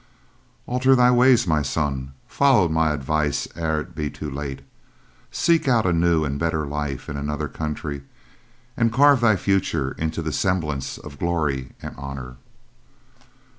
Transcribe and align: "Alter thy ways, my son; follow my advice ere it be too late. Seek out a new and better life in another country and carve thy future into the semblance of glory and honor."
"Alter 0.65 0.95
thy 0.95 1.11
ways, 1.11 1.45
my 1.45 1.61
son; 1.61 2.13
follow 2.27 2.67
my 2.67 2.89
advice 2.91 3.47
ere 3.55 3.81
it 3.81 3.93
be 3.93 4.09
too 4.09 4.31
late. 4.31 4.63
Seek 5.29 5.67
out 5.67 5.85
a 5.85 5.93
new 5.93 6.23
and 6.25 6.39
better 6.39 6.65
life 6.65 7.07
in 7.07 7.17
another 7.17 7.47
country 7.47 8.01
and 8.75 8.91
carve 8.91 9.21
thy 9.21 9.35
future 9.35 9.91
into 9.99 10.23
the 10.23 10.33
semblance 10.33 10.97
of 10.97 11.19
glory 11.19 11.73
and 11.83 11.93
honor." 11.99 12.37